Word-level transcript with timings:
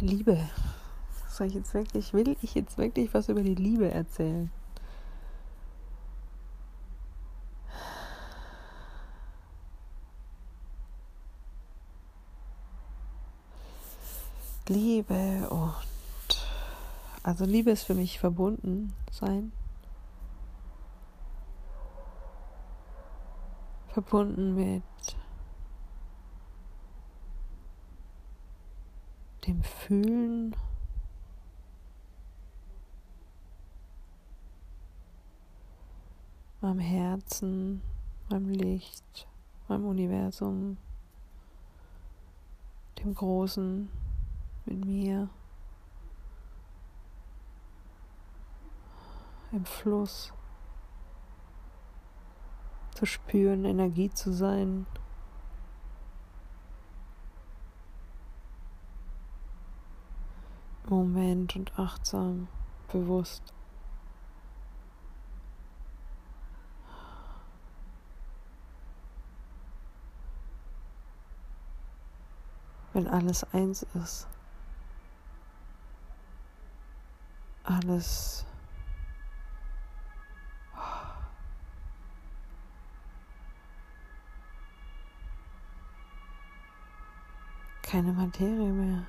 Liebe. 0.00 0.38
Soll 1.28 1.48
ich 1.48 1.54
jetzt 1.54 1.74
wirklich, 1.74 2.12
will 2.12 2.36
ich 2.42 2.54
jetzt 2.54 2.78
wirklich 2.78 3.12
was 3.12 3.28
über 3.28 3.42
die 3.42 3.54
Liebe 3.54 3.90
erzählen? 3.90 4.50
Liebe 14.68 15.48
und 15.50 15.74
also 17.22 17.44
Liebe 17.44 17.70
ist 17.70 17.84
für 17.84 17.94
mich 17.94 18.18
verbunden 18.18 18.94
sein. 19.10 19.52
Verbunden 23.92 24.54
mit 24.54 24.82
dem 29.46 29.62
Fühlen. 29.62 30.56
meinem 36.64 36.78
Herzen, 36.78 37.82
meinem 38.30 38.48
Licht, 38.48 39.28
meinem 39.68 39.84
Universum, 39.84 40.78
dem 42.98 43.14
Großen 43.14 43.90
mit 44.64 44.84
mir, 44.86 45.28
im 49.52 49.66
Fluss 49.66 50.32
zu 52.94 53.04
spüren, 53.04 53.66
Energie 53.66 54.08
zu 54.08 54.32
sein. 54.32 54.86
Moment 60.86 61.56
und 61.56 61.78
achtsam, 61.78 62.48
bewusst. 62.92 63.42
Wenn 72.92 73.08
alles 73.08 73.44
eins 73.52 73.84
ist. 73.94 74.28
Alles 77.64 78.44
keine 87.94 88.12
Materie 88.12 88.72
mehr. 88.72 89.06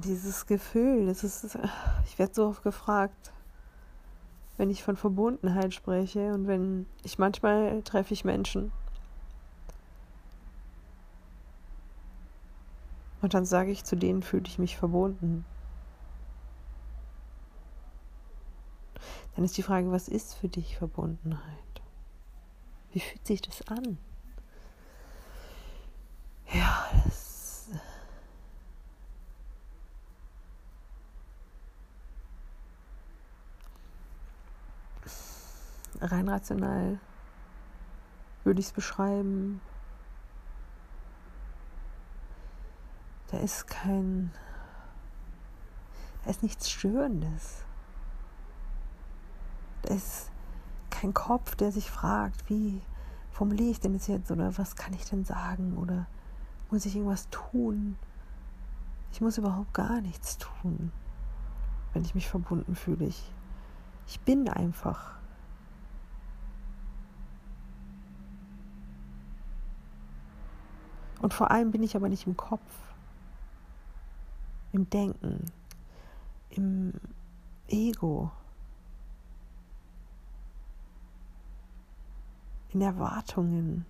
Dieses 0.00 0.46
Gefühl, 0.46 1.06
das 1.06 1.24
ist, 1.24 1.58
ich 2.06 2.18
werde 2.18 2.34
so 2.34 2.46
oft 2.46 2.62
gefragt, 2.62 3.32
wenn 4.56 4.70
ich 4.70 4.82
von 4.82 4.96
Verbundenheit 4.96 5.72
spreche 5.72 6.34
und 6.34 6.46
wenn 6.46 6.86
ich 7.02 7.18
manchmal 7.18 7.82
treffe 7.82 8.12
ich 8.12 8.24
Menschen 8.24 8.72
und 13.22 13.34
dann 13.34 13.44
sage 13.44 13.70
ich 13.70 13.84
zu 13.84 13.96
denen 13.96 14.22
fühle 14.22 14.44
ich 14.46 14.58
mich 14.58 14.76
verbunden. 14.76 15.44
Dann 19.36 19.44
ist 19.44 19.56
die 19.56 19.62
Frage, 19.62 19.90
was 19.90 20.08
ist 20.08 20.34
für 20.34 20.48
dich 20.48 20.76
Verbundenheit? 20.76 21.42
Wie 22.92 23.00
fühlt 23.00 23.26
sich 23.26 23.40
das 23.40 23.62
an? 23.68 23.96
Ja, 26.52 26.86
das. 27.04 27.29
Rein 36.00 36.28
rational 36.28 36.98
würde 38.44 38.60
ich 38.60 38.66
es 38.66 38.72
beschreiben. 38.72 39.60
Da 43.28 43.38
ist 43.38 43.66
kein. 43.66 44.32
Da 46.24 46.30
ist 46.30 46.42
nichts 46.42 46.70
Störendes. 46.70 47.64
Da 49.82 49.94
ist 49.94 50.30
kein 50.90 51.14
Kopf, 51.14 51.54
der 51.54 51.72
sich 51.72 51.90
fragt, 51.90 52.50
wie 52.50 52.82
formuliere 53.30 53.70
ich 53.70 53.80
denn 53.80 53.94
das 53.94 54.06
jetzt 54.06 54.30
oder 54.30 54.58
was 54.58 54.76
kann 54.76 54.92
ich 54.92 55.04
denn 55.04 55.24
sagen 55.24 55.78
oder 55.78 56.06
muss 56.70 56.84
ich 56.84 56.96
irgendwas 56.96 57.28
tun? 57.30 57.96
Ich 59.12 59.20
muss 59.20 59.38
überhaupt 59.38 59.72
gar 59.72 60.00
nichts 60.00 60.38
tun, 60.38 60.92
wenn 61.92 62.04
ich 62.04 62.14
mich 62.14 62.28
verbunden 62.28 62.74
fühle. 62.74 63.06
Ich, 63.06 63.32
ich 64.06 64.20
bin 64.20 64.48
einfach. 64.48 65.19
Und 71.20 71.34
vor 71.34 71.50
allem 71.50 71.70
bin 71.70 71.82
ich 71.82 71.96
aber 71.96 72.08
nicht 72.08 72.26
im 72.26 72.36
Kopf, 72.36 72.60
im 74.72 74.88
Denken, 74.90 75.46
im 76.50 76.94
Ego. 77.68 78.30
in 82.72 82.82
Erwartungen, 82.82 83.84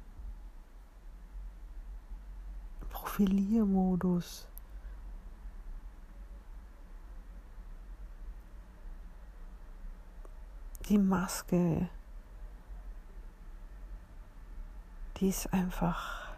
Profiliermodus. 2.90 4.46
Die 10.88 10.98
Maske, 10.98 11.88
die 15.16 15.28
ist 15.28 15.52
einfach 15.52 16.29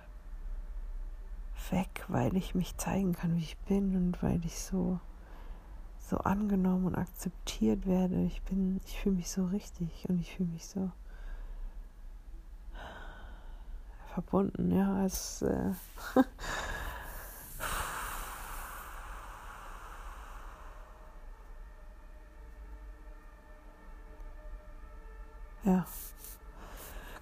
weg, 1.72 2.04
weil 2.08 2.36
ich 2.36 2.54
mich 2.54 2.76
zeigen 2.76 3.14
kann, 3.14 3.36
wie 3.36 3.42
ich 3.42 3.56
bin 3.58 3.96
und 3.96 4.22
weil 4.22 4.44
ich 4.44 4.60
so 4.60 5.00
so 5.98 6.18
angenommen 6.18 6.86
und 6.86 6.94
akzeptiert 6.94 7.86
werde. 7.86 8.22
Ich 8.24 8.42
bin, 8.42 8.80
ich 8.84 9.00
fühle 9.00 9.16
mich 9.16 9.30
so 9.30 9.46
richtig 9.46 10.06
und 10.08 10.20
ich 10.20 10.36
fühle 10.36 10.50
mich 10.50 10.66
so 10.66 10.90
verbunden, 14.12 14.70
ja, 14.76 14.94
als 14.94 15.40
äh 15.42 15.72
ja. 25.64 25.86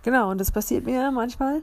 Genau, 0.02 0.30
und 0.30 0.38
das 0.38 0.50
passiert 0.50 0.84
mir 0.84 1.10
manchmal. 1.12 1.62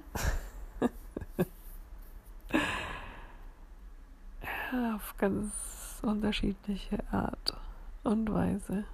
Ja, 4.72 4.96
auf 4.96 5.16
ganz 5.18 6.00
unterschiedliche 6.02 7.04
Art 7.12 7.58
und 8.04 8.32
Weise. 8.32 8.86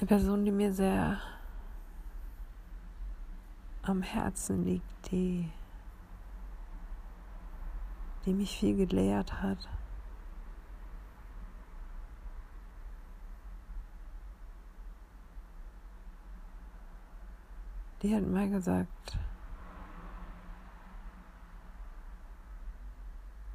eine 0.00 0.06
Person, 0.06 0.44
die 0.44 0.50
mir 0.50 0.72
sehr 0.72 1.20
am 3.82 4.02
Herzen 4.02 4.64
liegt, 4.64 5.10
die, 5.10 5.50
die 8.24 8.32
mich 8.32 8.56
viel 8.56 8.76
gelehrt 8.76 9.42
hat. 9.42 9.58
Die 18.02 18.14
hat 18.14 18.26
mal 18.26 18.48
gesagt, 18.48 19.18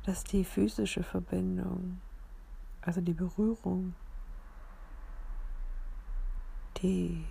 dass 0.03 0.23
die 0.23 0.43
physische 0.43 1.01
Verbindung, 1.01 1.99
also 2.81 3.01
die 3.01 3.13
Berührung, 3.13 3.95
die 6.77 7.25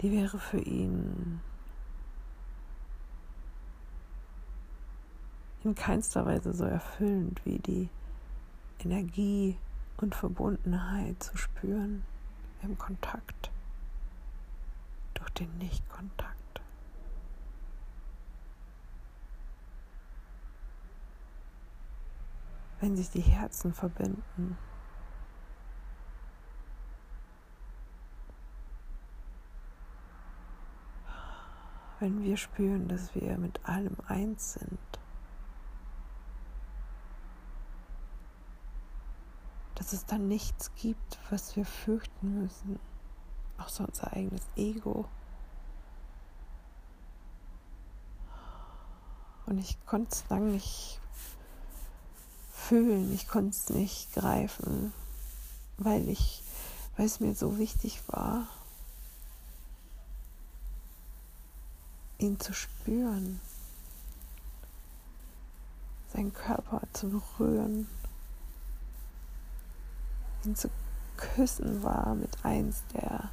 die 0.00 0.12
wäre 0.12 0.38
für 0.38 0.58
ihn 0.58 1.40
in 5.62 5.74
keinster 5.74 6.26
Weise 6.26 6.52
so 6.52 6.64
erfüllend 6.64 7.40
wie 7.44 7.58
die 7.58 7.88
Energie 8.80 9.56
und 9.98 10.14
Verbundenheit 10.14 11.22
zu 11.22 11.36
spüren 11.36 12.04
im 12.62 12.76
Kontakt, 12.78 13.50
durch 15.14 15.30
den 15.30 15.56
Nichtkontakt. 15.58 16.36
Wenn 22.80 22.96
sich 22.96 23.10
die 23.10 23.20
Herzen 23.22 23.72
verbinden, 23.72 24.58
wenn 32.00 32.22
wir 32.22 32.36
spüren, 32.36 32.88
dass 32.88 33.14
wir 33.14 33.38
mit 33.38 33.66
allem 33.66 33.96
eins 34.06 34.54
sind. 34.54 34.78
Dass 39.76 39.92
es 39.92 40.04
dann 40.06 40.28
nichts 40.28 40.74
gibt, 40.74 41.18
was 41.30 41.54
wir 41.54 41.64
fürchten 41.64 42.42
müssen, 42.42 42.80
außer 43.58 43.86
unser 43.86 44.12
eigenes 44.12 44.42
Ego. 44.56 45.06
Und 49.46 49.58
ich 49.58 49.78
konnte 49.86 50.10
es 50.12 50.28
lange 50.28 50.52
nicht 50.52 51.00
fühlen, 52.50 53.12
ich 53.14 53.28
konnte 53.28 53.50
es 53.50 53.68
nicht 53.70 54.12
greifen, 54.12 54.92
weil 55.78 56.08
ich, 56.08 56.42
weil 56.96 57.06
es 57.06 57.20
mir 57.20 57.34
so 57.34 57.58
wichtig 57.58 58.02
war, 58.08 58.48
ihn 62.18 62.40
zu 62.40 62.52
spüren, 62.52 63.40
seinen 66.12 66.32
Körper 66.32 66.82
zu 66.92 67.10
berühren, 67.10 67.86
ihn 70.46 70.56
zu 70.56 70.70
küssen 71.16 71.82
war 71.82 72.14
mit 72.14 72.44
eins 72.44 72.84
der, 72.94 73.30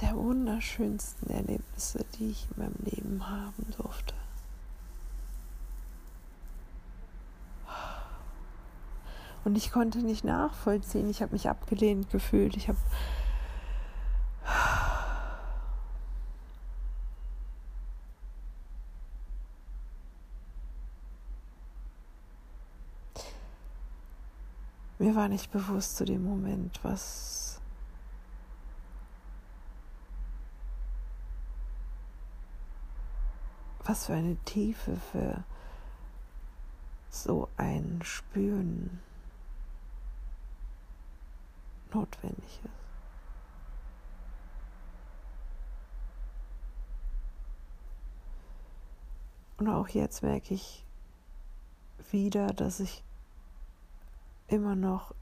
der 0.00 0.16
wunderschönsten 0.16 1.30
Erlebnisse, 1.30 2.04
die 2.18 2.30
ich 2.30 2.46
in 2.50 2.62
meinem 2.62 2.78
Leben 2.84 3.28
haben 3.28 3.66
durfte. 3.76 4.14
Und 9.42 9.56
ich 9.56 9.72
konnte 9.72 9.98
nicht 9.98 10.22
nachvollziehen. 10.22 11.08
Ich 11.08 11.22
habe 11.22 11.32
mich 11.32 11.48
abgelehnt 11.48 12.10
gefühlt. 12.10 12.56
Ich 12.56 12.68
habe 12.68 12.78
Mir 25.10 25.16
war 25.16 25.28
nicht 25.28 25.50
bewusst 25.50 25.96
zu 25.96 26.04
dem 26.04 26.22
Moment, 26.22 26.78
was 26.84 27.60
was 33.82 34.06
für 34.06 34.14
eine 34.14 34.36
Tiefe 34.44 34.94
für 35.10 35.42
so 37.08 37.48
ein 37.56 37.98
Spüren 38.04 39.00
notwendig 41.92 42.60
ist. 42.62 42.70
Und 49.58 49.68
auch 49.70 49.88
jetzt 49.88 50.22
merke 50.22 50.54
ich 50.54 50.86
wieder, 52.12 52.52
dass 52.52 52.78
ich 52.78 53.02
immer 54.50 54.74
noch 54.74 55.14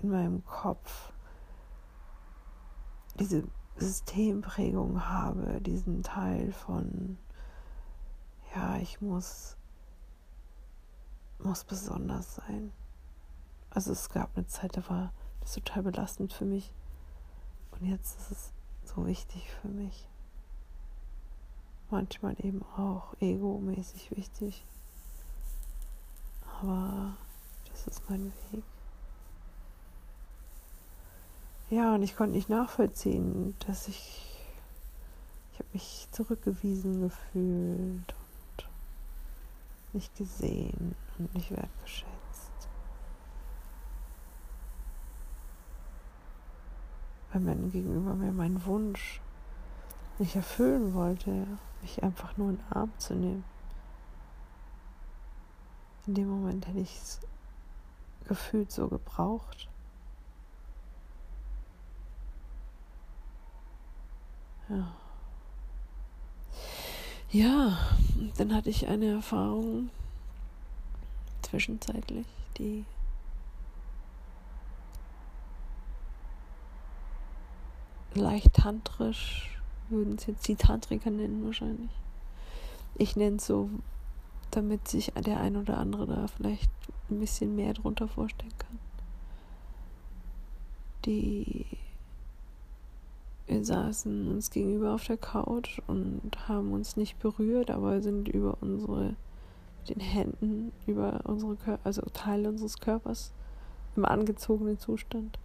in 0.00 0.10
meinem 0.10 0.44
Kopf 0.44 1.12
diese 3.18 3.44
Systemprägung 3.78 5.06
habe, 5.08 5.60
diesen 5.62 6.02
Teil 6.02 6.52
von, 6.52 7.18
ja, 8.54 8.76
ich 8.76 9.00
muss, 9.00 9.56
muss 11.38 11.64
besonders 11.64 12.36
sein. 12.36 12.72
Also 13.70 13.92
es 13.92 14.10
gab 14.10 14.36
eine 14.36 14.46
Zeit, 14.46 14.76
da 14.76 14.88
war 14.88 15.12
das 15.40 15.54
total 15.54 15.82
belastend 15.82 16.32
für 16.32 16.44
mich. 16.44 16.72
Und 17.72 17.86
jetzt 17.86 18.18
ist 18.20 18.30
es 18.30 18.52
so 18.84 19.06
wichtig 19.06 19.50
für 19.60 19.68
mich. 19.68 20.08
Manchmal 21.90 22.34
eben 22.44 22.62
auch 22.76 23.14
egomäßig 23.20 24.10
wichtig. 24.16 24.64
Aber 26.60 27.16
das 27.84 27.98
ist 27.98 28.10
mein 28.10 28.32
Weg. 28.50 28.64
Ja, 31.68 31.94
und 31.94 32.02
ich 32.02 32.16
konnte 32.16 32.34
nicht 32.34 32.48
nachvollziehen, 32.48 33.54
dass 33.66 33.88
ich, 33.88 34.54
ich 35.52 35.58
habe 35.58 35.68
mich 35.72 36.08
zurückgewiesen 36.12 37.02
gefühlt 37.02 38.14
und 38.14 38.68
nicht 39.92 40.14
gesehen 40.16 40.94
und 41.18 41.34
nicht 41.34 41.50
wertgeschätzt. 41.50 42.68
Weil 47.32 47.40
mein 47.40 47.70
Gegenüber 47.72 48.14
mir 48.14 48.32
meinen 48.32 48.64
Wunsch 48.64 49.20
nicht 50.18 50.36
erfüllen 50.36 50.94
wollte, 50.94 51.46
mich 51.82 52.02
einfach 52.02 52.36
nur 52.36 52.50
in 52.50 52.56
den 52.56 52.72
Arm 52.72 52.92
zu 52.98 53.14
nehmen. 53.14 53.44
In 56.06 56.14
dem 56.14 56.28
Moment 56.28 56.66
hätte 56.68 56.78
ich 56.78 56.96
es 56.96 57.20
gefühlt 58.26 58.70
so 58.72 58.88
gebraucht. 58.88 59.68
Ja. 64.68 64.92
Ja, 67.30 67.78
dann 68.38 68.54
hatte 68.54 68.70
ich 68.70 68.86
eine 68.88 69.06
Erfahrung 69.06 69.90
zwischenzeitlich, 71.42 72.26
die 72.56 72.84
leicht 78.14 78.54
tantrisch, 78.54 79.60
würden 79.88 80.16
es 80.16 80.26
jetzt 80.26 80.48
die 80.48 80.56
Tantriker 80.56 81.10
nennen 81.10 81.44
wahrscheinlich. 81.44 81.90
Ich 82.94 83.16
nenne 83.16 83.36
es 83.36 83.46
so, 83.46 83.68
damit 84.50 84.88
sich 84.88 85.12
der 85.14 85.40
ein 85.40 85.56
oder 85.56 85.78
andere 85.78 86.06
da 86.06 86.26
vielleicht 86.28 86.70
ein 87.10 87.20
bisschen 87.20 87.54
mehr 87.56 87.74
drunter 87.74 88.08
vorstellen 88.08 88.56
kann. 88.58 88.78
Die 91.04 91.66
wir 93.46 93.64
saßen 93.64 94.28
uns 94.28 94.50
gegenüber 94.50 94.92
auf 94.92 95.04
der 95.04 95.16
Couch 95.16 95.80
und 95.86 96.48
haben 96.48 96.72
uns 96.72 96.96
nicht 96.96 97.20
berührt, 97.20 97.70
aber 97.70 98.02
sind 98.02 98.26
über 98.26 98.58
unsere 98.60 99.14
mit 99.78 99.96
den 99.96 100.00
Händen 100.00 100.72
über 100.86 101.20
unsere 101.24 101.56
Kör 101.56 101.78
also 101.84 102.02
Teile 102.12 102.48
unseres 102.48 102.78
Körpers 102.78 103.32
im 103.94 104.04
angezogenen 104.04 104.78
Zustand 104.78 105.38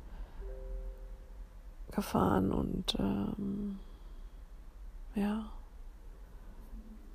gefahren 1.92 2.52
und 2.52 2.96
ähm, 3.00 3.80
ja 5.16 5.52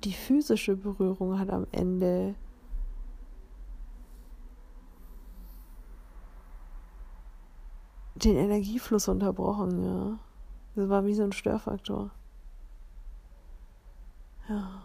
die 0.03 0.13
physische 0.13 0.75
Berührung 0.75 1.39
hat 1.39 1.49
am 1.49 1.65
Ende 1.71 2.35
den 8.27 8.37
Energiefluss 8.37 9.07
unterbrochen, 9.07 9.83
ja. 9.83 10.19
Das 10.75 10.89
war 10.89 11.05
wie 11.05 11.15
so 11.15 11.23
ein 11.23 11.31
Störfaktor. 11.31 12.11
Ja, 14.47 14.83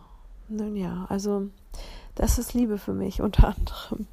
nun 0.48 0.74
ja, 0.76 1.06
also 1.08 1.48
das 2.14 2.38
ist 2.38 2.54
Liebe 2.54 2.78
für 2.78 2.94
mich 2.94 3.20
unter 3.20 3.48
anderem. 3.48 4.06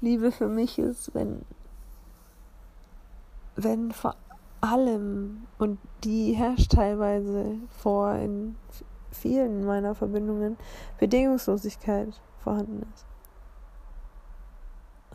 Liebe 0.00 0.32
für 0.32 0.48
mich 0.48 0.78
ist, 0.78 1.14
wenn, 1.14 1.42
wenn 3.56 3.92
vor 3.92 4.16
allem, 4.60 5.46
und 5.58 5.78
die 6.04 6.32
herrscht 6.32 6.72
teilweise 6.72 7.56
vor 7.68 8.14
in 8.14 8.56
vielen 9.10 9.64
meiner 9.66 9.94
Verbindungen, 9.94 10.56
Bedingungslosigkeit 10.98 12.20
vorhanden 12.38 12.86
ist. 12.94 13.06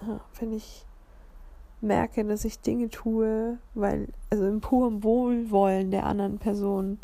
Ja, 0.07 0.19
finde 0.33 0.57
ich 0.57 0.85
merke, 1.85 2.25
dass 2.25 2.43
ich 2.43 2.59
Dinge 2.59 2.89
tue, 2.89 3.57
weil, 3.73 4.09
also 4.29 4.45
im 4.45 4.59
purem 4.59 5.03
Wohlwollen 5.03 5.91
der 5.91 6.05
anderen 6.05 6.39
Person 6.39 6.97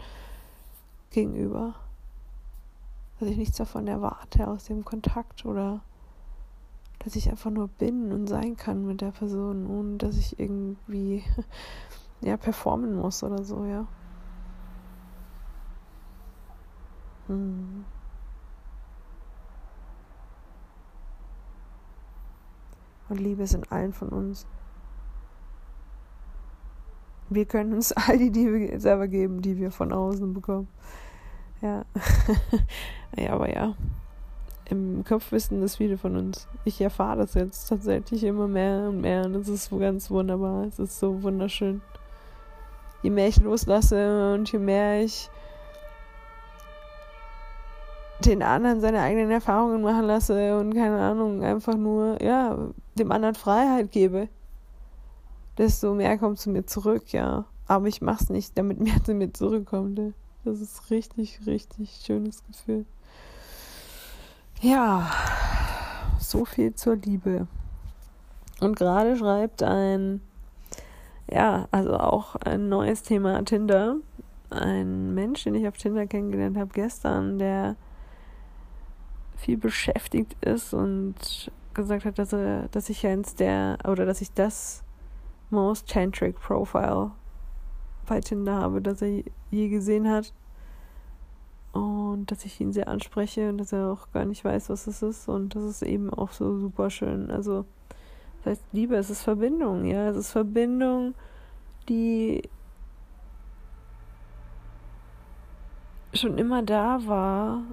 gegenüber. 1.12 1.76
Dass 3.20 3.30
ich 3.30 3.38
nichts 3.38 3.58
davon 3.58 3.88
erwarte 3.88 4.48
aus 4.48 4.66
dem 4.66 4.84
Kontakt 4.84 5.46
oder 5.46 5.82
dass 7.00 7.16
ich 7.16 7.30
einfach 7.30 7.52
nur 7.52 7.68
bin 7.68 8.12
und 8.12 8.28
sein 8.28 8.58
kann 8.58 8.86
mit 8.86 9.02
der 9.02 9.12
Person, 9.12 9.68
ohne 9.68 9.98
dass 9.98 10.18
ich 10.18 10.40
irgendwie 10.40 11.24
ja 12.22 12.38
performen 12.38 12.96
muss 12.96 13.24
oder 13.24 13.44
so, 13.44 13.66
ja. 13.66 13.88
Hm. 17.28 17.86
Und 23.10 23.20
Liebe 23.20 23.44
ist 23.44 23.54
in 23.54 23.70
allen 23.70 23.94
von 23.94 24.10
uns. 24.10 24.46
Wir 27.32 27.46
können 27.46 27.74
uns 27.74 27.92
all 27.94 28.18
die 28.18 28.30
Liebe 28.30 28.78
selber 28.80 29.08
geben, 29.08 29.42
die 29.42 29.58
wir 29.58 29.72
von 29.72 29.94
außen 29.94 30.34
bekommen. 30.34 30.68
Ja. 31.62 31.86
ja, 33.18 33.32
aber 33.32 33.54
ja. 33.54 33.74
Im 34.70 35.04
Kopf 35.06 35.32
wissen 35.32 35.62
das 35.62 35.78
viele 35.78 35.98
von 35.98 36.18
uns. 36.18 36.48
Ich 36.66 36.80
erfahre 36.82 37.20
das 37.20 37.34
jetzt 37.34 37.68
tatsächlich 37.68 38.24
immer 38.24 38.48
mehr 38.48 38.90
und 38.90 39.02
mehr 39.02 39.26
und 39.26 39.36
es 39.36 39.48
ist 39.48 39.70
ganz 39.70 40.12
wunderbar. 40.12 40.66
Es 40.66 40.78
ist 40.80 41.00
so 41.00 41.24
wunderschön. 41.24 41.82
Je 43.02 43.10
mehr 43.10 43.28
ich 43.28 43.42
loslasse 43.42 44.34
und 44.34 44.52
je 44.52 44.60
mehr 44.60 45.04
ich 45.04 45.30
den 48.26 48.44
anderen 48.44 48.82
seine 48.82 49.02
eigenen 49.02 49.32
Erfahrungen 49.32 49.82
machen 49.82 50.04
lasse 50.04 50.60
und 50.60 50.74
keine 50.74 51.00
Ahnung, 51.00 51.44
einfach 51.44 51.76
nur, 51.76 52.22
ja, 52.22 52.58
dem 52.96 53.12
anderen 53.12 53.36
Freiheit 53.36 53.92
gebe, 53.92 54.28
desto 55.62 55.94
mehr 55.94 56.18
kommt 56.18 56.40
zu 56.40 56.50
mir 56.50 56.66
zurück, 56.66 57.14
ja. 57.14 57.46
Aber 57.68 57.88
ich 57.88 58.02
mach's 58.02 58.30
nicht, 58.30 58.58
damit 58.58 58.80
mehr 58.80 59.02
zu 59.04 59.14
mir 59.14 59.32
zurückkommt. 59.32 59.98
Ne? 59.98 60.14
Das 60.44 60.60
ist 60.60 60.90
richtig, 60.90 61.40
richtig 61.46 62.02
schönes 62.04 62.44
Gefühl. 62.46 62.86
Ja, 64.60 65.10
so 66.20 66.46
viel 66.46 66.74
zur 66.74 66.96
Liebe. 66.96 67.48
Und 68.60 68.76
gerade 68.76 69.16
schreibt 69.16 69.62
ein, 69.62 70.22
ja, 71.30 71.68
also 71.70 71.98
auch 71.98 72.36
ein 72.38 72.68
neues 72.68 73.04
Thema 73.04 73.44
Tinder. 73.46 73.98
Ein 74.50 75.14
Mensch, 75.14 75.44
den 75.44 75.56
ich 75.56 75.68
auf 75.68 75.78
Tinder 75.78 76.08
kennengelernt 76.08 76.58
habe 76.58 76.72
gestern, 76.74 77.38
der 77.38 77.76
viel 79.38 79.58
beschäftigt 79.58 80.36
ist 80.44 80.74
und 80.74 81.52
gesagt 81.74 82.06
hat, 82.06 82.18
dass 82.20 82.34
er, 82.34 82.68
dass 82.70 82.90
ich 82.90 83.06
eins 83.06 83.36
der, 83.36 83.78
oder 83.88 84.06
dass 84.06 84.22
ich 84.22 84.34
das 84.34 84.84
Most 85.52 85.90
Tantric 85.90 86.40
Profile 86.40 87.12
bei 88.08 88.20
Tinder 88.20 88.56
habe, 88.56 88.82
das 88.82 89.02
er 89.02 89.24
je 89.52 89.70
gesehen 89.70 90.10
hat. 90.10 90.34
Und 91.74 92.32
dass 92.32 92.44
ich 92.44 92.60
ihn 92.60 92.74
sehr 92.74 92.90
anspreche 92.90 93.48
und 93.50 93.58
dass 93.58 93.72
er 93.72 93.92
auch 93.92 94.12
gar 94.12 94.26
nicht 94.26 94.44
weiß, 94.44 94.70
was 94.70 94.88
es 94.88 95.02
ist. 95.02 95.30
Und 95.30 95.56
das 95.56 95.64
ist 95.64 95.82
eben 95.84 96.10
auch 96.10 96.32
so 96.32 96.58
super 96.58 96.90
schön. 96.90 97.32
Also, 97.32 97.66
das 98.44 98.54
heißt, 98.54 98.64
Liebe, 98.74 98.96
es 98.96 99.10
ist 99.10 99.24
Verbindung, 99.24 99.86
ja. 99.86 100.10
Es 100.10 100.18
ist 100.18 100.32
Verbindung, 100.32 101.14
die 101.88 102.42
schon 106.14 106.38
immer 106.38 106.62
da 106.62 107.00
war 107.08 107.64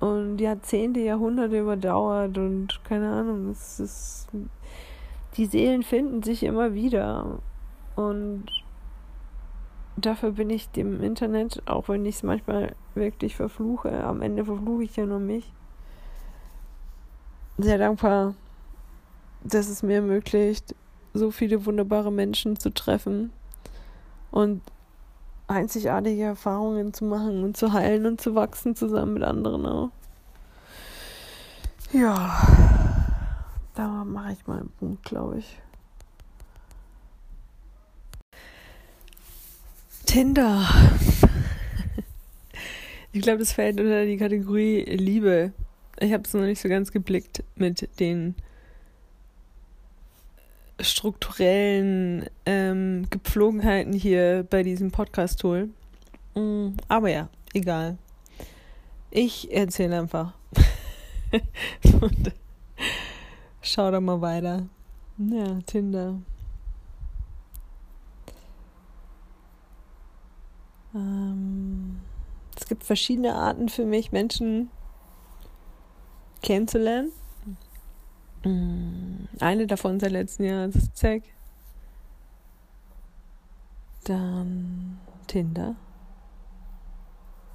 und 0.00 0.38
Jahrzehnte, 0.38 1.00
Jahrhunderte 1.00 1.58
überdauert 1.58 2.36
und 2.38 2.80
keine 2.84 3.10
Ahnung, 3.10 3.50
es 3.50 3.80
ist 3.80 4.28
die 5.38 5.46
Seelen 5.46 5.84
finden 5.84 6.22
sich 6.22 6.42
immer 6.42 6.74
wieder 6.74 7.38
und 7.94 8.44
dafür 9.96 10.32
bin 10.32 10.50
ich 10.50 10.68
dem 10.70 11.00
Internet, 11.00 11.62
auch 11.66 11.88
wenn 11.88 12.04
ich 12.04 12.16
es 12.16 12.22
manchmal 12.24 12.74
wirklich 12.94 13.36
verfluche, 13.36 14.04
am 14.04 14.20
Ende 14.20 14.44
verfluche 14.44 14.82
ich 14.82 14.96
ja 14.96 15.06
nur 15.06 15.20
mich, 15.20 15.52
sehr 17.56 17.78
dankbar, 17.78 18.34
dass 19.44 19.68
es 19.68 19.84
mir 19.84 19.96
ermöglicht, 19.96 20.74
so 21.14 21.30
viele 21.30 21.64
wunderbare 21.64 22.10
Menschen 22.10 22.58
zu 22.58 22.74
treffen 22.74 23.32
und 24.32 24.60
einzigartige 25.46 26.24
Erfahrungen 26.24 26.92
zu 26.92 27.04
machen 27.04 27.44
und 27.44 27.56
zu 27.56 27.72
heilen 27.72 28.06
und 28.06 28.20
zu 28.20 28.34
wachsen 28.34 28.74
zusammen 28.74 29.14
mit 29.14 29.22
anderen 29.22 29.66
auch. 29.66 29.90
Ja, 31.92 32.76
da 33.78 34.04
mache 34.04 34.32
ich 34.32 34.44
mal 34.48 34.58
einen 34.58 34.70
Punkt, 34.70 35.04
glaube 35.04 35.38
ich. 35.38 35.58
Tinder. 40.04 40.68
Ich 43.10 43.22
glaube, 43.22 43.38
das 43.38 43.52
fällt 43.52 43.80
unter 43.80 44.04
die 44.04 44.18
Kategorie 44.18 44.82
Liebe. 44.82 45.52
Ich 45.98 46.12
habe 46.12 46.24
es 46.24 46.34
noch 46.34 46.42
nicht 46.42 46.60
so 46.60 46.68
ganz 46.68 46.92
geblickt 46.92 47.42
mit 47.56 47.88
den 47.98 48.34
strukturellen 50.78 52.26
ähm, 52.44 53.06
Gepflogenheiten 53.08 53.94
hier 53.94 54.46
bei 54.48 54.62
diesem 54.62 54.90
Podcast-Tool. 54.90 55.70
Mm, 56.34 56.68
aber 56.86 57.08
ja, 57.08 57.30
egal. 57.54 57.96
Ich 59.10 59.50
erzähle 59.52 60.00
einfach. 60.00 60.34
Und 62.00 62.32
schau 63.70 63.90
doch 63.90 64.00
mal 64.00 64.20
weiter. 64.20 64.66
Ja, 65.18 65.60
Tinder. 65.66 66.20
Ähm, 70.94 72.00
es 72.56 72.66
gibt 72.66 72.84
verschiedene 72.84 73.34
Arten 73.34 73.68
für 73.68 73.84
mich, 73.84 74.12
Menschen 74.12 74.70
kennenzulernen. 76.42 77.12
Mm, 78.44 79.26
eine 79.40 79.66
davon 79.66 80.00
seit 80.00 80.12
letzten 80.12 80.44
Jahr 80.44 80.68
ist 80.68 80.96
Zack. 80.96 81.22
Dann 84.04 84.98
Tinder. 85.26 85.76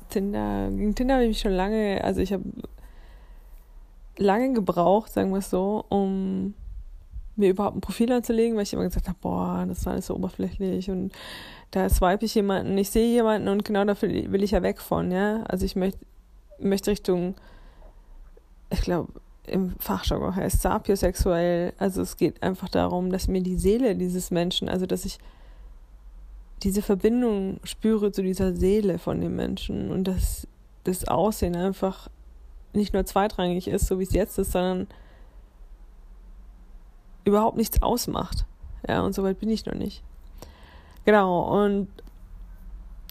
Tinder, 0.09 0.69
gegen 0.69 0.93
Tinder 0.93 1.15
habe 1.15 1.25
ich 1.25 1.39
schon 1.39 1.53
lange, 1.53 2.03
also 2.03 2.21
ich 2.21 2.31
habe 2.31 2.43
lange 4.17 4.53
gebraucht, 4.53 5.11
sagen 5.11 5.31
wir 5.31 5.39
es 5.39 5.49
so, 5.49 5.85
um 5.89 6.53
mir 7.35 7.49
überhaupt 7.49 7.77
ein 7.77 7.81
Profil 7.81 8.11
anzulegen, 8.11 8.55
weil 8.55 8.63
ich 8.63 8.73
immer 8.73 8.83
gesagt 8.83 9.07
habe, 9.07 9.17
boah, 9.21 9.65
das 9.67 9.79
ist 9.79 9.87
alles 9.87 10.07
so 10.07 10.15
oberflächlich 10.15 10.91
und 10.91 11.11
da 11.71 11.89
swipe 11.89 12.25
ich 12.25 12.35
jemanden, 12.35 12.77
ich 12.77 12.91
sehe 12.91 13.07
jemanden 13.07 13.47
und 13.47 13.65
genau 13.65 13.83
dafür 13.85 14.09
will 14.09 14.43
ich 14.43 14.51
ja 14.51 14.61
weg 14.61 14.79
von, 14.79 15.11
ja. 15.11 15.41
Also 15.43 15.65
ich 15.65 15.75
möchte 15.75 15.99
möchte 16.59 16.91
Richtung, 16.91 17.35
ich 18.69 18.81
glaube, 18.81 19.11
im 19.45 19.75
Fachjargon 19.79 20.35
heißt 20.35 20.61
sapiosexuell. 20.61 21.73
Also 21.77 22.01
es 22.01 22.17
geht 22.17 22.41
einfach 22.41 22.69
darum, 22.69 23.11
dass 23.11 23.27
mir 23.27 23.41
die 23.41 23.57
Seele 23.57 23.95
dieses 23.95 24.31
Menschen, 24.31 24.69
also 24.69 24.85
dass 24.85 25.05
ich 25.05 25.19
diese 26.63 26.81
Verbindung 26.81 27.59
spüre 27.63 28.11
zu 28.11 28.23
dieser 28.23 28.55
Seele 28.55 28.97
von 28.99 29.19
dem 29.19 29.35
Menschen 29.35 29.91
und 29.91 30.05
dass 30.05 30.47
das 30.85 31.07
Aussehen 31.07 31.55
einfach 31.55 32.09
nicht 32.73 32.93
nur 32.93 33.05
zweitrangig 33.05 33.67
ist, 33.67 33.87
so 33.87 33.99
wie 33.99 34.03
es 34.03 34.13
jetzt 34.13 34.37
ist, 34.37 34.51
sondern 34.51 34.87
überhaupt 37.25 37.57
nichts 37.57 37.81
ausmacht. 37.81 38.45
Ja, 38.87 39.01
und 39.01 39.13
soweit 39.13 39.39
bin 39.39 39.49
ich 39.49 39.65
noch 39.65 39.75
nicht. 39.75 40.03
Genau, 41.05 41.63
und 41.63 41.87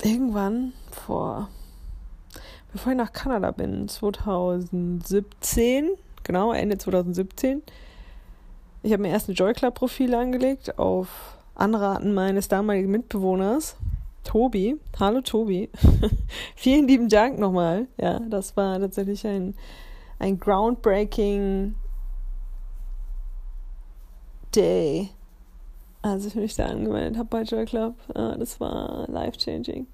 irgendwann 0.02 0.72
vor, 0.90 1.48
bevor 2.72 2.92
ich 2.92 2.98
nach 2.98 3.12
Kanada 3.12 3.50
bin, 3.50 3.88
2017, 3.88 5.90
genau, 6.22 6.52
Ende 6.52 6.78
2017. 6.78 7.62
Ich 8.82 8.92
habe 8.92 9.02
mir 9.02 9.10
erst 9.10 9.28
ein 9.28 9.34
Joy 9.34 9.52
Club 9.52 9.74
Profil 9.74 10.14
angelegt 10.14 10.78
auf 10.78 11.36
Anraten 11.54 12.14
meines 12.14 12.48
damaligen 12.48 12.90
Mitbewohners, 12.90 13.76
Tobi. 14.24 14.76
Hallo 14.98 15.20
Tobi. 15.20 15.70
Vielen 16.56 16.86
lieben 16.86 17.08
Dank 17.08 17.38
nochmal. 17.38 17.86
Ja, 17.98 18.20
das 18.20 18.56
war 18.56 18.78
tatsächlich 18.78 19.26
ein, 19.26 19.54
ein 20.18 20.38
groundbreaking 20.38 21.74
Day, 24.54 25.10
als 26.02 26.26
ich 26.26 26.34
mich 26.34 26.54
da 26.54 26.66
angemeldet 26.66 27.16
habe 27.18 27.28
bei 27.28 27.42
Joy 27.42 27.64
Club. 27.64 27.94
Ja, 28.14 28.36
das 28.36 28.60
war 28.60 29.06
life 29.08 29.38
changing. 29.38 29.86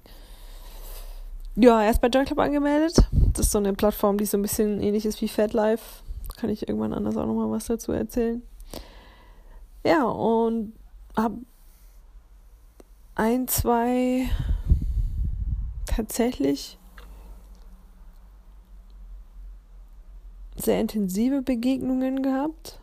Ja, 1.55 1.83
erst 1.83 2.01
bei 2.01 2.07
Joy 2.07 2.25
Club 2.25 2.39
angemeldet. 2.39 2.97
Das 3.33 3.47
ist 3.47 3.51
so 3.51 3.57
eine 3.57 3.73
Plattform, 3.73 4.17
die 4.17 4.25
so 4.25 4.37
ein 4.37 4.41
bisschen 4.41 4.81
ähnlich 4.81 5.05
ist 5.05 5.21
wie 5.21 5.27
FatLife 5.27 6.03
kann 6.39 6.49
ich 6.49 6.67
irgendwann 6.67 6.93
anders 6.93 7.17
auch 7.17 7.25
nochmal 7.25 7.51
was 7.51 7.65
dazu 7.65 7.91
erzählen. 7.91 8.41
Ja, 9.85 10.05
und 10.05 10.73
habe 11.17 11.37
ein, 13.19 13.49
zwei 13.49 14.29
tatsächlich 15.85 16.77
sehr 20.55 20.79
intensive 20.79 21.41
Begegnungen 21.41 22.23
gehabt 22.23 22.79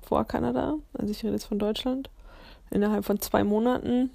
vor 0.00 0.24
Kanada. 0.24 0.76
Also 0.94 1.10
ich 1.10 1.22
rede 1.22 1.34
jetzt 1.34 1.44
von 1.44 1.58
Deutschland. 1.58 2.08
Innerhalb 2.70 3.04
von 3.04 3.20
zwei 3.20 3.44
Monaten 3.44 4.08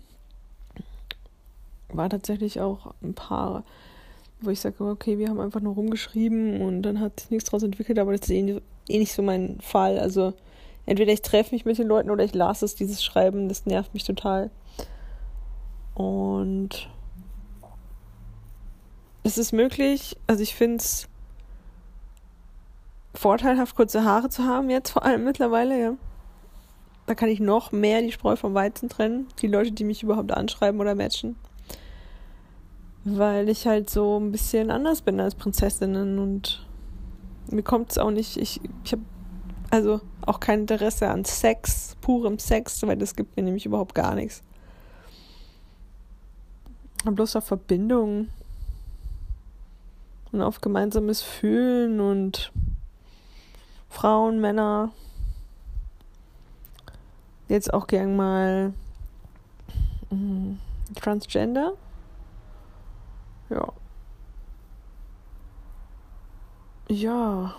war 1.89 2.09
tatsächlich 2.09 2.59
auch 2.59 2.95
ein 3.03 3.13
paar 3.13 3.63
wo 4.41 4.49
ich 4.49 4.61
sage, 4.61 4.85
okay, 4.85 5.17
wir 5.17 5.27
haben 5.27 5.41
einfach 5.41 5.59
nur 5.59 5.75
rumgeschrieben 5.75 6.61
und 6.61 6.81
dann 6.83 7.01
hat 7.01 7.19
sich 7.19 7.29
nichts 7.29 7.49
daraus 7.49 7.61
entwickelt, 7.61 7.99
aber 7.99 8.13
das 8.13 8.21
ist 8.21 8.29
eh, 8.29 8.61
eh 8.87 8.97
nicht 8.97 9.11
so 9.11 9.21
mein 9.21 9.59
Fall. 9.59 9.99
Also 9.99 10.33
entweder 10.85 11.11
ich 11.11 11.21
treffe 11.21 11.53
mich 11.53 11.65
mit 11.65 11.77
den 11.77 11.89
Leuten 11.89 12.09
oder 12.09 12.23
ich 12.23 12.33
lasse 12.33 12.63
es, 12.63 12.73
dieses 12.73 13.03
Schreiben, 13.03 13.49
das 13.49 13.65
nervt 13.65 13.93
mich 13.93 14.05
total. 14.05 14.49
Und 15.99 16.89
es 19.23 19.37
ist 19.37 19.51
möglich, 19.51 20.15
also 20.27 20.41
ich 20.41 20.55
finde 20.55 20.77
es 20.77 21.09
vorteilhaft, 23.13 23.75
kurze 23.75 24.05
Haare 24.05 24.29
zu 24.29 24.45
haben, 24.45 24.69
jetzt 24.69 24.91
vor 24.91 25.03
allem 25.03 25.25
mittlerweile, 25.25 25.77
ja. 25.77 25.93
Da 27.05 27.15
kann 27.15 27.27
ich 27.27 27.41
noch 27.41 27.73
mehr 27.73 28.01
die 28.01 28.13
Spreu 28.13 28.37
vom 28.37 28.53
Weizen 28.53 28.87
trennen. 28.87 29.27
Die 29.41 29.47
Leute, 29.47 29.73
die 29.73 29.83
mich 29.83 30.01
überhaupt 30.01 30.31
anschreiben 30.31 30.79
oder 30.79 30.95
matchen. 30.95 31.35
Weil 33.03 33.49
ich 33.49 33.67
halt 33.67 33.89
so 33.89 34.21
ein 34.21 34.31
bisschen 34.31 34.71
anders 34.71 35.01
bin 35.01 35.19
als 35.19 35.35
Prinzessinnen 35.35 36.17
und 36.17 36.65
mir 37.51 37.63
kommt 37.63 37.91
es 37.91 37.97
auch 37.97 38.11
nicht. 38.11 38.37
Ich, 38.37 38.61
ich 38.85 38.93
habe 38.93 39.03
also 39.69 39.99
auch 40.25 40.39
kein 40.39 40.61
Interesse 40.61 41.09
an 41.09 41.25
Sex, 41.25 41.97
purem 41.99 42.39
Sex, 42.39 42.87
weil 42.87 42.95
das 42.95 43.17
gibt 43.17 43.35
mir 43.35 43.43
nämlich 43.43 43.65
überhaupt 43.65 43.95
gar 43.95 44.15
nichts. 44.15 44.43
Bloß 47.05 47.37
auf 47.37 47.45
Verbindung 47.45 48.29
und 50.31 50.41
auf 50.41 50.61
gemeinsames 50.61 51.21
Fühlen 51.21 51.99
und 51.99 52.51
Frauen, 53.89 54.39
Männer. 54.39 54.91
Jetzt 57.47 57.73
auch 57.73 57.87
gern 57.87 58.15
mal 58.15 58.73
mh, 60.11 60.57
Transgender. 60.95 61.73
Ja. 63.49 63.73
Ja. 66.89 67.55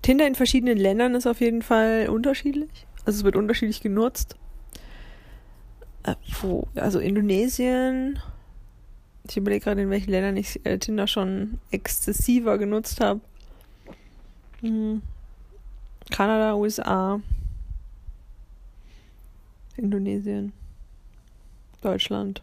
Tinder 0.00 0.26
in 0.26 0.34
verschiedenen 0.34 0.78
Ländern 0.78 1.14
ist 1.14 1.26
auf 1.26 1.40
jeden 1.40 1.62
Fall 1.62 2.08
unterschiedlich. 2.08 2.86
Also 3.04 3.18
es 3.18 3.24
wird 3.24 3.36
unterschiedlich 3.36 3.80
genutzt. 3.80 4.36
Äh, 6.04 6.14
wo, 6.40 6.68
also 6.74 7.00
Indonesien. 7.00 8.18
Ich 9.26 9.36
überlege 9.36 9.64
gerade, 9.64 9.82
in 9.82 9.90
welchen 9.90 10.10
Ländern 10.10 10.36
ich 10.36 10.64
äh, 10.64 10.78
Tinder 10.78 11.06
schon 11.06 11.58
exzessiver 11.70 12.58
genutzt 12.58 13.00
habe. 13.00 13.20
Mhm. 14.60 15.02
Kanada, 16.10 16.54
USA, 16.54 17.20
Indonesien, 19.76 20.52
Deutschland, 21.80 22.42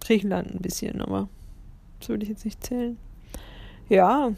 Griechenland 0.00 0.54
ein 0.54 0.62
bisschen, 0.62 1.00
aber 1.00 1.28
das 1.98 2.08
würde 2.08 2.22
ich 2.22 2.28
jetzt 2.28 2.44
nicht 2.44 2.64
zählen. 2.64 2.96
Ja, 3.88 4.32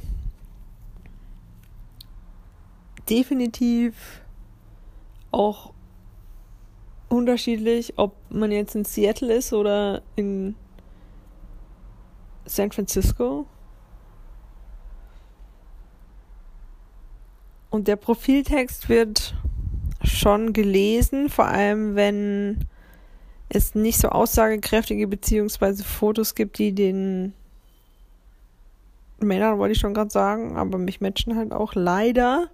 definitiv 3.08 4.22
auch 5.30 5.72
unterschiedlich, 7.08 7.94
ob 7.96 8.14
man 8.30 8.50
jetzt 8.50 8.74
in 8.74 8.84
Seattle 8.84 9.32
ist 9.34 9.52
oder 9.52 10.02
in 10.16 10.54
San 12.44 12.72
Francisco. 12.72 13.46
Und 17.70 17.88
der 17.88 17.96
Profiltext 17.96 18.88
wird 18.88 19.34
schon 20.02 20.52
gelesen, 20.52 21.28
vor 21.28 21.46
allem 21.46 21.94
wenn 21.94 22.64
es 23.48 23.74
nicht 23.74 23.98
so 23.98 24.08
aussagekräftige 24.08 25.06
beziehungsweise 25.06 25.84
Fotos 25.84 26.34
gibt, 26.34 26.58
die 26.58 26.72
den 26.72 27.32
Männern, 29.20 29.58
wollte 29.58 29.72
ich 29.72 29.78
schon 29.78 29.94
gerade 29.94 30.10
sagen, 30.10 30.56
aber 30.56 30.78
mich 30.78 31.00
matchen 31.00 31.36
halt 31.36 31.52
auch 31.52 31.74
leider 31.74 32.48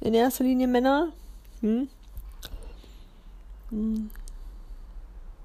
in 0.00 0.14
erster 0.14 0.44
Linie 0.44 0.66
Männer. 0.66 1.12
Hm? 1.60 1.88
Hm. 3.70 4.10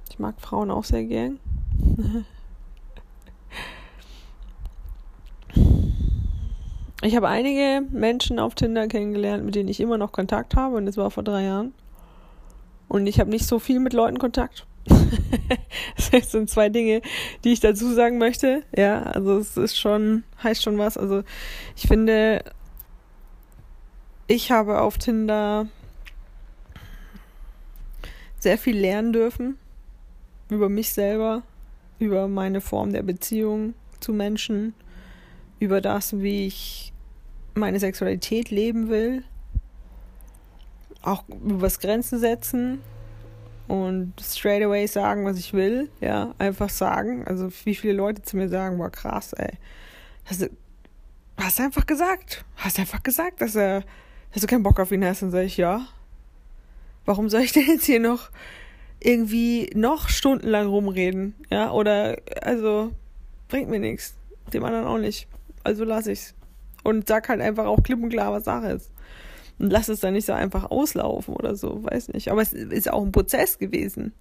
Ich 0.10 0.20
mag 0.20 0.40
Frauen 0.40 0.72
auch 0.72 0.84
sehr 0.84 1.04
gern. 1.04 1.40
Ich 7.04 7.18
habe 7.18 7.28
einige 7.28 7.86
Menschen 7.92 8.40
auf 8.40 8.56
Tinder 8.56 8.88
kennengelernt, 8.88 9.44
mit 9.44 9.56
denen 9.56 9.68
ich 9.68 9.82
immer 9.82 9.98
noch 9.98 10.14
Kontakt 10.14 10.56
habe, 10.56 10.78
und 10.78 10.86
das 10.86 10.96
war 10.96 11.12
vor 11.12 11.22
drei 11.22 11.44
Jahren. 11.44 11.74
Und 12.88 13.08
ich 13.08 13.20
habe 13.20 13.30
nicht 13.30 13.46
so 13.46 13.60
viel 13.60 13.82
mit 13.82 13.92
Leuten 13.92 14.20
Kontakt. 14.20 14.66
das 16.12 16.32
sind 16.32 16.50
zwei 16.50 16.70
Dinge, 16.70 17.02
die 17.44 17.52
ich 17.52 17.60
dazu 17.60 17.92
sagen 17.92 18.20
möchte. 18.20 18.64
Ja, 18.74 19.04
also 19.04 19.38
es 19.38 19.58
ist 19.58 19.78
schon, 19.78 20.24
heißt 20.42 20.64
schon 20.64 20.78
was. 20.78 20.98
Also 20.98 21.24
ich 21.76 21.88
finde, 21.88 22.46
ich 24.28 24.52
habe 24.52 24.80
auf 24.80 24.98
Tinder 24.98 25.68
sehr 28.44 28.58
viel 28.58 28.78
lernen 28.78 29.14
dürfen 29.14 29.58
über 30.50 30.70
mich 30.70 30.94
selber, 30.94 31.44
über 31.98 32.28
meine 32.28 32.62
Form 32.62 32.92
der 32.92 33.02
Beziehung 33.02 33.74
zu 34.00 34.14
Menschen, 34.14 34.76
über 35.60 35.82
das, 35.82 36.20
wie 36.20 36.48
ich 36.48 36.94
meine 37.56 37.80
Sexualität 37.80 38.52
leben 38.52 38.90
will, 38.90 39.24
auch 41.02 41.24
übers 41.30 41.80
Grenzen 41.80 42.20
setzen 42.20 42.82
und 43.68 44.14
straight 44.22 44.64
away 44.64 44.88
sagen, 44.88 45.26
was 45.26 45.38
ich 45.40 45.54
will, 45.54 45.90
ja, 46.02 46.36
einfach 46.38 46.70
sagen. 46.70 47.26
Also 47.26 47.50
wie 47.64 47.76
viele 47.76 47.94
Leute 47.94 48.22
zu 48.24 48.36
mir 48.36 48.50
sagen, 48.50 48.78
boah 48.78 48.90
krass, 48.90 49.34
ey, 49.34 49.58
hast 50.26 50.42
du 50.42 51.64
einfach 51.64 51.86
gesagt, 51.86 52.44
hast 52.58 52.78
einfach 52.80 53.04
gesagt, 53.04 53.42
dass 53.42 53.56
er, 53.56 53.84
dass 54.34 54.42
du 54.42 54.48
keinen 54.48 54.64
Bock 54.64 54.80
auf 54.80 54.92
ihn 54.92 55.06
hast, 55.06 55.22
dann 55.22 55.32
sage 55.32 55.46
ich 55.46 55.58
ja. 55.58 55.88
Warum 57.06 57.30
soll 57.30 57.42
ich 57.42 57.52
denn 57.52 57.68
jetzt 57.68 57.86
hier 57.86 58.00
noch 58.00 58.30
irgendwie 59.00 59.70
noch 59.76 60.10
stundenlang 60.10 60.68
rumreden, 60.68 61.36
ja? 61.50 61.72
Oder 61.72 62.18
also 62.42 62.92
bringt 63.50 63.70
mir 63.70 63.80
nichts, 63.80 64.16
dem 64.54 64.64
anderen 64.64 64.86
auch 64.86 64.98
nicht. 64.98 65.28
Also 65.64 65.84
lass 65.84 66.08
ich's 66.08 66.34
und 66.84 67.08
sag 67.08 67.30
halt 67.30 67.42
einfach 67.42 67.66
auch 67.66 67.84
klipp 67.84 68.02
und 68.02 68.10
klar, 68.10 68.32
was 68.32 68.46
Sache 68.46 68.72
ist. 68.72 68.92
Und 69.60 69.72
lass 69.72 69.88
es 69.88 70.00
dann 70.00 70.14
nicht 70.14 70.26
so 70.26 70.34
einfach 70.34 70.72
auslaufen 70.72 71.36
oder 71.36 71.56
so, 71.56 71.84
weiß 71.84 72.10
nicht. 72.10 72.30
Aber 72.32 72.42
es 72.42 72.54
ist 72.54 72.92
auch 72.92 73.04
ein 73.04 73.12
Prozess 73.12 73.60
gewesen, 73.60 74.14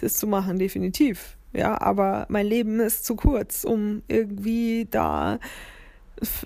das 0.00 0.14
zu 0.14 0.26
machen, 0.26 0.58
definitiv. 0.58 1.36
Ja, 1.52 1.80
aber 1.80 2.26
mein 2.28 2.46
Leben 2.46 2.80
ist 2.80 3.06
zu 3.06 3.16
kurz, 3.16 3.64
um 3.64 4.02
irgendwie 4.08 4.86
da. 4.90 5.38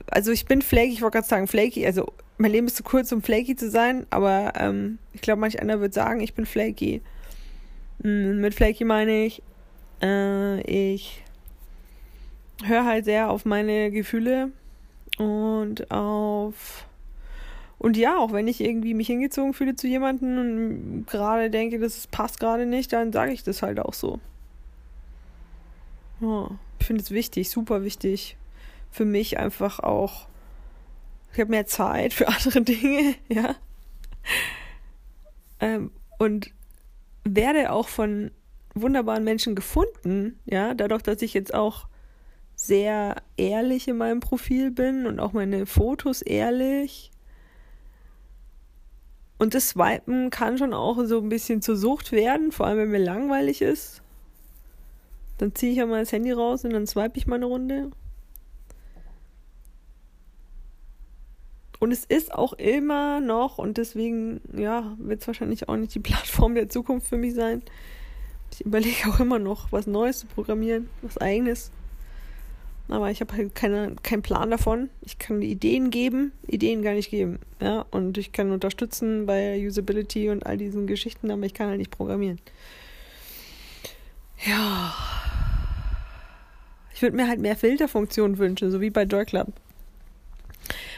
Also 0.06 0.30
ich 0.30 0.46
bin 0.46 0.62
flaky, 0.62 0.92
ich 0.92 1.02
wollte 1.02 1.18
gerade 1.18 1.28
sagen, 1.28 1.46
flaky, 1.48 1.86
also 1.86 2.12
mein 2.38 2.52
Leben 2.52 2.66
ist 2.66 2.76
zu 2.76 2.82
kurz, 2.82 3.12
um 3.12 3.22
flaky 3.22 3.56
zu 3.56 3.70
sein, 3.70 4.06
aber 4.10 4.52
ähm, 4.56 4.98
ich 5.12 5.20
glaube, 5.20 5.40
manch 5.40 5.60
einer 5.60 5.80
wird 5.80 5.94
sagen, 5.94 6.20
ich 6.20 6.34
bin 6.34 6.46
flaky. 6.46 7.02
Mhm, 8.02 8.40
mit 8.40 8.54
flaky 8.54 8.84
meine 8.84 9.24
ich, 9.26 9.42
äh, 10.02 10.60
ich 10.62 11.22
höre 12.64 12.84
halt 12.84 13.04
sehr 13.04 13.30
auf 13.30 13.44
meine 13.44 13.90
Gefühle 13.90 14.50
und 15.18 15.90
auf 15.90 16.86
und 17.82 17.96
ja, 17.96 18.16
auch 18.16 18.32
wenn 18.32 18.46
ich 18.46 18.60
irgendwie 18.60 18.94
mich 18.94 19.08
hingezogen 19.08 19.54
fühle 19.54 19.74
zu 19.74 19.88
jemandem 19.88 20.38
und 20.38 21.06
gerade 21.08 21.50
denke, 21.50 21.80
das 21.80 22.06
passt 22.06 22.38
gerade 22.38 22.64
nicht, 22.64 22.92
dann 22.92 23.12
sage 23.12 23.32
ich 23.32 23.42
das 23.42 23.60
halt 23.60 23.80
auch 23.80 23.92
so. 23.92 24.20
Ja, 26.20 26.48
ich 26.78 26.86
finde 26.86 27.02
es 27.02 27.10
wichtig, 27.10 27.50
super 27.50 27.82
wichtig. 27.82 28.36
Für 28.92 29.04
mich 29.04 29.40
einfach 29.40 29.80
auch. 29.80 30.28
Ich 31.32 31.40
habe 31.40 31.50
mehr 31.50 31.66
Zeit 31.66 32.12
für 32.12 32.28
andere 32.28 32.62
Dinge, 32.62 33.14
ja. 33.28 33.56
Ähm, 35.60 35.90
und 36.18 36.50
werde 37.24 37.72
auch 37.72 37.88
von 37.88 38.30
wunderbaren 38.74 39.24
Menschen 39.24 39.54
gefunden, 39.54 40.38
ja, 40.44 40.74
dadurch, 40.74 41.02
dass 41.02 41.22
ich 41.22 41.34
jetzt 41.34 41.54
auch 41.54 41.86
sehr 42.54 43.16
ehrlich 43.36 43.88
in 43.88 43.96
meinem 43.96 44.20
Profil 44.20 44.70
bin 44.70 45.06
und 45.06 45.20
auch 45.20 45.32
meine 45.32 45.66
Fotos 45.66 46.22
ehrlich. 46.22 47.10
Und 49.38 49.54
das 49.54 49.70
Swipen 49.70 50.30
kann 50.30 50.58
schon 50.58 50.72
auch 50.72 51.04
so 51.04 51.18
ein 51.18 51.28
bisschen 51.28 51.62
zur 51.62 51.76
Sucht 51.76 52.12
werden, 52.12 52.52
vor 52.52 52.66
allem 52.66 52.78
wenn 52.78 52.90
mir 52.90 52.98
langweilig 52.98 53.62
ist. 53.62 54.02
Dann 55.38 55.54
ziehe 55.54 55.72
ich 55.72 55.78
ja 55.78 55.86
mal 55.86 56.00
das 56.00 56.12
Handy 56.12 56.30
raus 56.30 56.64
und 56.64 56.72
dann 56.72 56.86
swipe 56.86 57.18
ich 57.18 57.26
mal 57.26 57.36
eine 57.36 57.46
Runde. 57.46 57.90
Und 61.82 61.90
es 61.90 62.04
ist 62.04 62.32
auch 62.32 62.52
immer 62.52 63.20
noch, 63.20 63.58
und 63.58 63.76
deswegen, 63.76 64.40
ja, 64.56 64.94
wird 64.98 65.20
es 65.20 65.26
wahrscheinlich 65.26 65.68
auch 65.68 65.74
nicht 65.74 65.92
die 65.92 65.98
Plattform 66.10 66.54
der 66.54 66.68
Zukunft 66.68 67.08
für 67.08 67.16
mich 67.16 67.34
sein. 67.34 67.60
Ich 68.52 68.60
überlege 68.64 69.08
auch 69.08 69.18
immer 69.18 69.40
noch, 69.40 69.72
was 69.72 69.88
Neues 69.88 70.20
zu 70.20 70.26
programmieren, 70.28 70.88
was 71.02 71.18
eigenes. 71.18 71.72
Aber 72.86 73.10
ich 73.10 73.20
habe 73.20 73.36
halt 73.36 73.56
keine, 73.56 73.96
keinen 74.04 74.22
Plan 74.22 74.52
davon. 74.52 74.90
Ich 75.00 75.18
kann 75.18 75.42
Ideen 75.42 75.90
geben, 75.90 76.30
Ideen 76.46 76.82
gar 76.82 76.94
nicht 76.94 77.10
geben. 77.10 77.40
Ja, 77.60 77.84
und 77.90 78.16
ich 78.16 78.30
kann 78.30 78.52
unterstützen 78.52 79.26
bei 79.26 79.58
Usability 79.66 80.30
und 80.30 80.46
all 80.46 80.58
diesen 80.58 80.86
Geschichten, 80.86 81.32
aber 81.32 81.42
ich 81.46 81.52
kann 81.52 81.66
halt 81.66 81.78
nicht 81.78 81.90
programmieren. 81.90 82.38
Ja. 84.46 84.94
Ich 86.94 87.02
würde 87.02 87.16
mir 87.16 87.26
halt 87.26 87.40
mehr 87.40 87.56
Filterfunktionen 87.56 88.38
wünschen, 88.38 88.70
so 88.70 88.80
wie 88.80 88.90
bei 88.90 89.02
Joy 89.02 89.24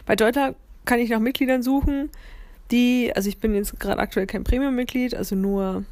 Bei 0.05 0.13
Joy 0.13 0.55
kann 0.85 1.01
ich 1.01 1.11
nach 1.11 1.21
Mitgliedern 1.21 1.63
suchen, 1.63 2.11
die, 2.71 3.13
also 3.15 3.29
ich 3.29 3.39
bin 3.39 3.55
jetzt 3.55 3.79
gerade 3.79 4.01
aktuell 4.01 4.27
kein 4.27 4.45
Premium-Mitglied, 4.45 5.15
also 5.15 5.37
nur 5.37 5.85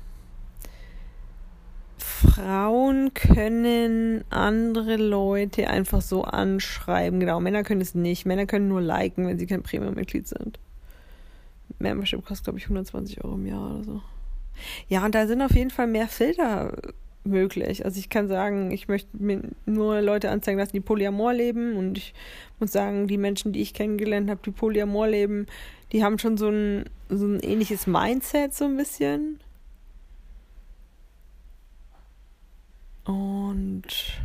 Frauen 1.99 3.15
können 3.15 4.25
andere 4.31 4.97
Leute 4.97 5.69
einfach 5.69 6.01
so 6.01 6.25
anschreiben. 6.25 7.21
Genau, 7.21 7.41
Männer 7.41 7.63
können 7.63 7.81
es 7.81 7.95
nicht. 7.95 8.27
Männer 8.27 8.47
können 8.47 8.69
nur 8.69 8.81
liken, 8.81 9.27
wenn 9.27 9.39
sie 9.39 9.47
kein 9.47 9.63
Premium-Mitglied 9.63 10.27
sind. 10.27 10.59
Membership 11.79 12.25
kostet, 12.25 12.45
glaube 12.45 12.59
ich, 12.59 12.65
120 12.65 13.25
Euro 13.25 13.35
im 13.35 13.47
Jahr 13.47 13.75
oder 13.75 13.85
so. 13.85 14.03
Ja, 14.89 15.05
und 15.05 15.15
da 15.15 15.27
sind 15.27 15.43
auf 15.43 15.55
jeden 15.55 15.71
Fall 15.71 15.87
mehr 15.87 16.09
Filter 16.09 16.77
möglich. 17.25 17.85
Also 17.85 17.99
ich 17.99 18.09
kann 18.09 18.29
sagen, 18.29 18.71
ich 18.71 18.89
möchte 18.89 19.17
mir 19.17 19.43
nur 19.67 20.01
Leute 20.01 20.31
anzeigen 20.31 20.59
lassen, 20.59 20.73
die 20.73 20.81
Polyamor 20.81 21.33
leben. 21.33 21.77
Und 21.77 21.99
ich 21.99 22.15
muss 22.59 22.73
sagen, 22.73 23.07
die 23.07 23.19
Menschen, 23.19 23.53
die 23.53 23.61
ich 23.61 23.75
kennengelernt 23.75 24.31
habe, 24.31 24.41
die 24.45 24.51
Polyamor 24.51 25.09
leben, 25.09 25.47
die 25.93 26.03
haben 26.03 26.19
schon 26.19 26.37
so 26.37 26.49
ein, 26.49 26.85
so 27.09 27.27
ein 27.27 27.41
ähnliches 27.41 27.87
Mindset 27.87 28.55
so 28.55 28.65
ein 28.65 28.77
bisschen. 28.77 29.41
Und 33.05 34.23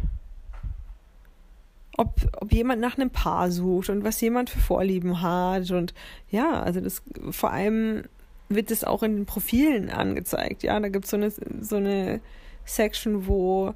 ob, 1.98 2.16
ob 2.40 2.54
jemand 2.54 2.80
nach 2.80 2.98
einem 2.98 3.10
Paar 3.10 3.52
sucht 3.52 3.90
und 3.90 4.04
was 4.04 4.22
jemand 4.22 4.50
für 4.50 4.60
Vorlieben 4.60 5.22
hat. 5.22 5.72
Und 5.72 5.94
ja, 6.30 6.62
also 6.62 6.80
das 6.80 7.02
vor 7.32 7.52
allem 7.52 8.04
wird 8.50 8.72
es 8.72 8.84
auch 8.84 9.04
in 9.04 9.16
den 9.16 9.26
Profilen 9.26 9.90
angezeigt. 9.90 10.64
Ja, 10.64 10.80
da 10.80 10.90
gibt 10.90 11.06
es 11.06 11.12
so 11.12 11.18
eine, 11.18 11.32
so 11.32 11.76
eine 11.76 12.22
Section, 12.68 13.28
wo 13.28 13.74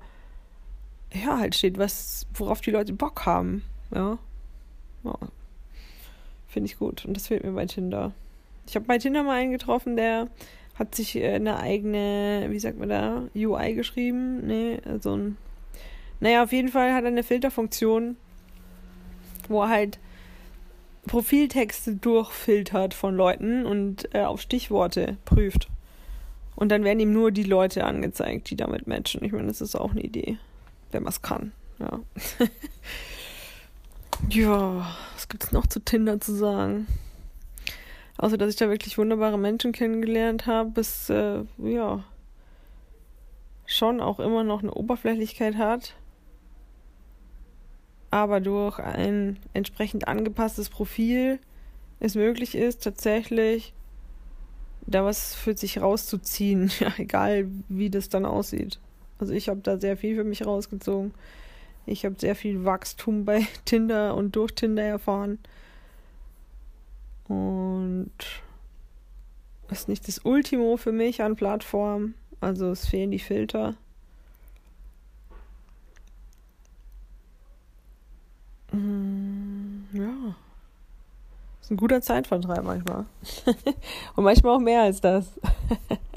ja 1.14 1.40
halt 1.40 1.56
steht, 1.56 1.78
was, 1.78 2.28
worauf 2.34 2.62
die 2.62 2.72
Leute 2.72 2.94
Bock 2.94 3.26
haben. 3.26 3.64
Ja. 3.94 4.18
ja. 5.04 5.16
Finde 6.48 6.70
ich 6.70 6.78
gut. 6.78 7.06
Und 7.06 7.16
das 7.16 7.28
fehlt 7.28 7.44
mir 7.44 7.52
bei 7.52 7.66
Tinder. 7.66 8.14
Ich 8.68 8.76
habe 8.76 8.86
bei 8.86 8.98
Tinder 8.98 9.24
mal 9.24 9.40
einen 9.40 9.52
getroffen, 9.52 9.96
der 9.96 10.28
hat 10.76 10.96
sich 10.96 11.16
äh, 11.16 11.34
eine 11.34 11.58
eigene, 11.58 12.48
wie 12.50 12.60
sagt 12.60 12.78
man 12.78 12.90
da, 12.90 13.24
UI 13.36 13.74
geschrieben. 13.74 14.46
Nee, 14.46 14.80
so 15.00 15.16
ein. 15.16 15.38
Naja, 16.20 16.44
auf 16.44 16.52
jeden 16.52 16.70
Fall 16.70 16.94
hat 16.94 17.04
er 17.04 17.08
eine 17.08 17.24
Filterfunktion, 17.24 18.16
wo 19.50 19.64
er 19.64 19.70
halt 19.70 20.00
Profiltexte 21.08 21.96
durchfiltert 21.96 22.94
von 22.94 23.16
Leuten 23.16 23.66
und 23.66 24.14
äh, 24.14 24.22
auf 24.22 24.40
Stichworte 24.40 25.18
prüft. 25.26 25.68
Und 26.62 26.70
dann 26.70 26.84
werden 26.84 27.00
ihm 27.00 27.12
nur 27.12 27.32
die 27.32 27.42
Leute 27.42 27.86
angezeigt, 27.86 28.52
die 28.52 28.56
damit 28.56 28.86
matchen. 28.86 29.24
Ich 29.24 29.32
meine, 29.32 29.48
das 29.48 29.62
ist 29.62 29.76
auch 29.76 29.94
eine 29.94 30.02
Idee, 30.02 30.38
wenn 30.92 31.02
man 31.02 31.12
es 31.12 31.24
kann. 31.24 31.54
Ja. 31.80 32.00
ja, 34.30 34.96
was 35.16 35.28
gibt 35.28 35.44
es 35.44 35.52
noch 35.52 35.66
zu 35.66 35.80
Tinder 35.80 36.22
zu 36.22 36.36
sagen? 36.36 36.86
Außer, 38.20 38.38
dass 38.38 38.52
ich 38.52 38.58
da 38.58 38.70
wirklich 38.70 39.00
wunderbare 39.00 39.40
Menschen 39.40 39.72
kennengelernt 39.72 40.46
habe, 40.46 40.70
bis, 40.70 41.10
äh, 41.10 41.46
ja, 41.58 42.04
schon 43.66 44.00
auch 44.00 44.20
immer 44.20 44.44
noch 44.44 44.62
eine 44.62 44.76
Oberflächlichkeit 44.76 45.56
hat, 45.56 45.96
aber 48.12 48.40
durch 48.40 48.78
ein 48.78 49.40
entsprechend 49.56 50.08
angepasstes 50.08 50.70
Profil 50.70 51.40
es 52.00 52.14
möglich 52.14 52.54
ist, 52.54 52.84
tatsächlich 52.84 53.74
da 54.88 55.06
was 55.06 55.34
für 55.36 55.56
sich 55.56 55.82
rauszuziehen, 55.82 56.72
ja, 56.80 56.94
egal 56.98 57.48
wie 57.70 57.90
das 57.90 58.10
dann 58.10 58.26
aussieht. 58.26 58.80
Also 59.20 59.34
ich 59.34 59.50
habe 59.50 59.62
da 59.62 59.78
sehr 59.78 59.98
viel 59.98 60.16
für 60.16 60.24
mich 60.24 60.46
rausgezogen. 60.46 61.14
Ich 61.86 62.06
habe 62.06 62.16
sehr 62.18 62.36
viel 62.36 62.66
Wachstum 62.66 63.26
bei 63.26 63.46
Tinder 63.66 64.16
und 64.16 64.36
durch 64.36 64.52
Tinder 64.54 64.84
erfahren. 64.84 65.40
Und 67.28 68.12
ist 69.70 69.88
nicht 69.88 70.08
das 70.08 70.20
Ultimo 70.20 70.76
für 70.78 70.92
mich 70.92 71.22
an 71.22 71.36
Plattformen. 71.36 72.16
Also 72.42 72.72
es 72.72 72.88
fehlen 72.88 73.12
die 73.12 73.20
Filter. 73.20 73.76
Mm, 78.72 79.84
ja. 79.94 80.36
Ist 81.61 81.61
ein 81.72 81.78
guter 81.78 82.02
Zeitvertreib 82.02 82.64
manchmal. 82.64 83.06
Und 84.16 84.24
manchmal 84.24 84.56
auch 84.56 84.60
mehr 84.60 84.84
als 84.84 85.02
das. 85.02 85.40